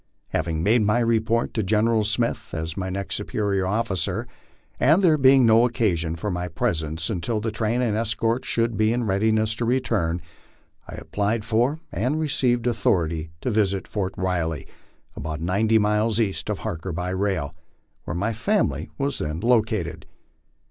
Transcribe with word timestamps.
Having 0.29 0.63
made 0.63 0.81
my 0.81 0.97
report 0.97 1.53
to 1.53 1.61
General 1.61 2.03
Smith 2.03 2.55
as 2.55 2.75
my 2.75 2.89
next 2.89 3.13
superior 3.13 3.67
officer, 3.67 4.25
and 4.79 5.03
there 5.03 5.15
being 5.15 5.45
no 5.45 5.63
occasion 5.63 6.15
for 6.15 6.31
my 6.31 6.47
presence 6.47 7.07
until 7.11 7.39
the 7.39 7.51
train 7.51 7.83
and 7.83 7.95
escort 7.95 8.43
should 8.43 8.75
be 8.77 8.91
in 8.93 9.03
readiness 9.03 9.53
to 9.53 9.63
return, 9.63 10.19
I 10.87 10.95
applied 10.95 11.45
for 11.45 11.81
and 11.91 12.19
received 12.19 12.65
authority 12.65 13.29
to 13.41 13.51
visit 13.51 13.87
Fort 13.87 14.15
Riley, 14.17 14.65
about 15.15 15.39
ninety 15.39 15.77
miles 15.77 16.19
east 16.19 16.49
of 16.49 16.57
Harker 16.65 16.91
by 16.91 17.11
rail, 17.11 17.53
where 18.05 18.15
my 18.15 18.33
family 18.33 18.89
was 18.97 19.19
then 19.19 19.39
located. 19.41 20.07